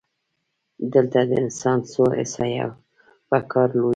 دلته 0.93 1.19
د 1.29 1.31
انسان 1.43 1.79
څو 1.91 2.03
حسه 2.17 2.45
په 3.29 3.37
کار 3.51 3.69
لویږي. 3.79 3.89